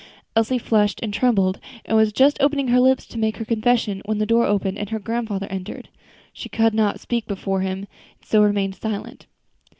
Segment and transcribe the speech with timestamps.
[0.35, 4.17] Elsie flushed and trembled, and was just opening her lips to make her confession, when
[4.17, 5.89] the door opened and her grandfather entered.
[6.33, 7.81] She could not speak before him,
[8.17, 9.27] and so remained silent.